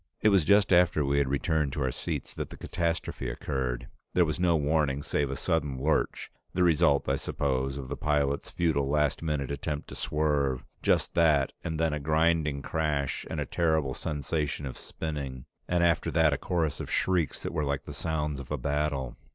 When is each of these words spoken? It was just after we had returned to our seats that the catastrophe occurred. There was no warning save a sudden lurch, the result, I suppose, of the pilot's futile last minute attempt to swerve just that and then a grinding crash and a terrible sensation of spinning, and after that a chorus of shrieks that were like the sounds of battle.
It 0.19 0.29
was 0.29 0.43
just 0.45 0.73
after 0.73 1.05
we 1.05 1.19
had 1.19 1.29
returned 1.29 1.73
to 1.73 1.83
our 1.83 1.91
seats 1.91 2.33
that 2.33 2.49
the 2.49 2.57
catastrophe 2.57 3.29
occurred. 3.29 3.87
There 4.15 4.25
was 4.25 4.39
no 4.39 4.55
warning 4.55 5.03
save 5.03 5.29
a 5.29 5.35
sudden 5.35 5.79
lurch, 5.79 6.31
the 6.55 6.63
result, 6.63 7.07
I 7.07 7.17
suppose, 7.17 7.77
of 7.77 7.87
the 7.87 7.95
pilot's 7.95 8.49
futile 8.49 8.89
last 8.89 9.21
minute 9.21 9.51
attempt 9.51 9.89
to 9.89 9.95
swerve 9.95 10.65
just 10.81 11.13
that 11.13 11.53
and 11.63 11.79
then 11.79 11.93
a 11.93 11.99
grinding 11.99 12.63
crash 12.63 13.27
and 13.29 13.39
a 13.39 13.45
terrible 13.45 13.93
sensation 13.93 14.65
of 14.65 14.75
spinning, 14.75 15.45
and 15.67 15.83
after 15.83 16.09
that 16.09 16.33
a 16.33 16.37
chorus 16.39 16.79
of 16.79 16.89
shrieks 16.89 17.43
that 17.43 17.53
were 17.53 17.63
like 17.63 17.83
the 17.83 17.93
sounds 17.93 18.39
of 18.39 18.49
battle. 18.59 19.17